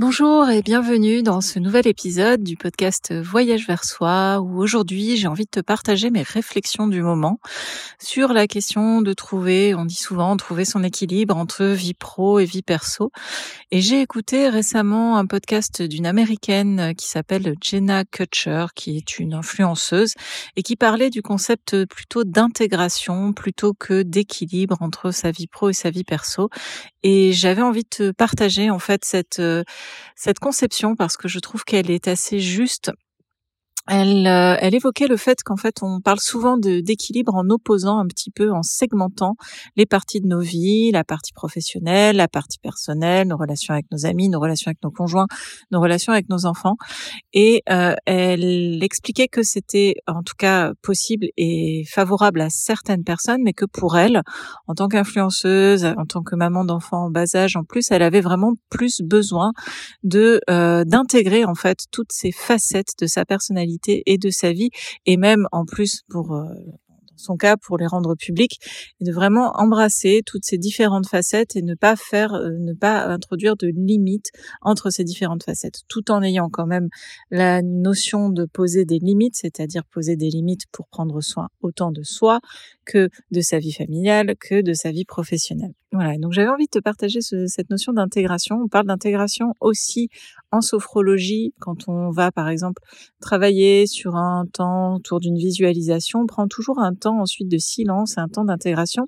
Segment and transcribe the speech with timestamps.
[0.00, 5.26] Bonjour et bienvenue dans ce nouvel épisode du podcast Voyage vers soi où aujourd'hui j'ai
[5.26, 7.38] envie de te partager mes réflexions du moment
[8.02, 12.46] sur la question de trouver, on dit souvent, trouver son équilibre entre vie pro et
[12.46, 13.12] vie perso.
[13.70, 19.34] Et j'ai écouté récemment un podcast d'une américaine qui s'appelle Jenna Kutcher qui est une
[19.34, 20.14] influenceuse
[20.56, 25.74] et qui parlait du concept plutôt d'intégration plutôt que d'équilibre entre sa vie pro et
[25.74, 26.48] sa vie perso.
[27.02, 29.42] Et j'avais envie de te partager en fait cette
[30.16, 32.92] cette conception parce que je trouve qu'elle est assez juste
[33.88, 38.06] elle, euh, elle évoquait le fait qu'en fait, on parle souvent d'équilibre en opposant un
[38.06, 39.36] petit peu, en segmentant
[39.76, 44.06] les parties de nos vies, la partie professionnelle, la partie personnelle, nos relations avec nos
[44.06, 45.26] amis, nos relations avec nos conjoints,
[45.70, 46.76] nos relations avec nos enfants.
[47.32, 53.40] Et euh, elle expliquait que c'était en tout cas possible et favorable à certaines personnes,
[53.42, 54.22] mais que pour elle,
[54.68, 58.20] en tant qu'influenceuse, en tant que maman d'enfants en bas âge, en plus, elle avait
[58.20, 59.52] vraiment plus besoin
[60.02, 63.69] de euh, d'intégrer en fait toutes ces facettes de sa personnalité
[64.06, 64.70] et de sa vie,
[65.06, 66.44] et même en plus pour euh,
[67.20, 68.58] son cas pour les rendre publics
[69.00, 73.04] et de vraiment embrasser toutes ces différentes facettes et ne pas faire, euh, ne pas
[73.06, 74.30] introduire de limites
[74.62, 76.88] entre ces différentes facettes, tout en ayant quand même
[77.30, 82.02] la notion de poser des limites, c'est-à-dire poser des limites pour prendre soin autant de
[82.02, 82.40] soi
[82.90, 85.72] que de sa vie familiale, que de sa vie professionnelle.
[85.92, 88.56] Voilà, donc j'avais envie de te partager cette notion d'intégration.
[88.64, 90.08] On parle d'intégration aussi
[90.52, 92.82] en sophrologie quand on va par exemple
[93.20, 98.18] travailler sur un temps autour d'une visualisation, on prend toujours un temps ensuite de silence,
[98.18, 99.06] un temps d'intégration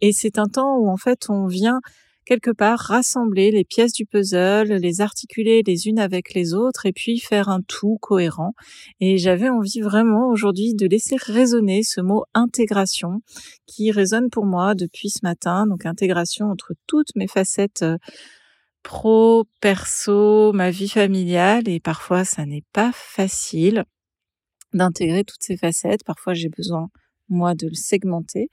[0.00, 1.80] et c'est un temps où en fait on vient
[2.28, 6.92] quelque part rassembler les pièces du puzzle, les articuler les unes avec les autres et
[6.92, 8.52] puis faire un tout cohérent.
[9.00, 13.22] Et j'avais envie vraiment aujourd'hui de laisser résonner ce mot intégration
[13.66, 15.66] qui résonne pour moi depuis ce matin.
[15.66, 17.96] Donc intégration entre toutes mes facettes euh,
[18.82, 23.84] pro, perso, ma vie familiale et parfois ça n'est pas facile
[24.74, 26.04] d'intégrer toutes ces facettes.
[26.04, 26.88] Parfois j'ai besoin
[27.30, 28.48] moi de le segmenter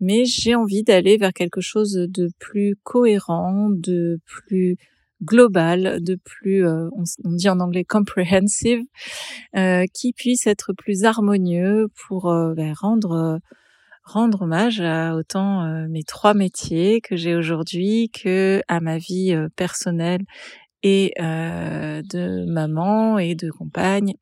[0.00, 4.76] mais j'ai envie d'aller vers quelque chose de plus cohérent, de plus
[5.24, 6.88] global, de plus, euh,
[7.24, 8.80] on, dit en anglais comprehensive,
[9.56, 13.40] euh, qui puisse être plus harmonieux pour euh, ben, rendre
[14.04, 20.20] rendre hommage à autant mes trois métiers que j'ai aujourd'hui que à ma vie personnelle
[20.82, 24.12] et de maman et de compagne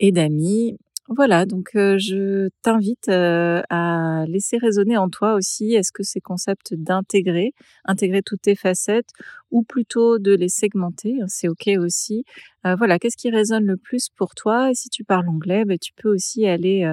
[0.00, 0.76] et d'amis
[1.14, 7.52] voilà, donc je t'invite à laisser résonner en toi aussi, est-ce que ces concepts d'intégrer,
[7.84, 9.10] intégrer toutes tes facettes,
[9.50, 12.24] ou plutôt de les segmenter, hein, c'est ok aussi.
[12.64, 14.70] voilà, qu'est-ce qui résonne le plus pour toi?
[14.70, 16.90] Et si tu parles anglais, bah, tu peux aussi aller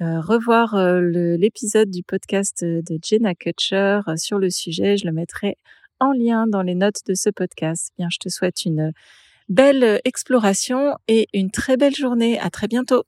[0.00, 4.96] revoir l'épisode du podcast de Jenna Kutcher sur le sujet.
[4.96, 5.56] Je le mettrai
[6.00, 7.92] en lien dans les notes de ce podcast.
[7.98, 8.92] Bien, je te souhaite une
[9.48, 12.38] belle exploration et une très belle journée.
[12.40, 13.04] À très bientôt.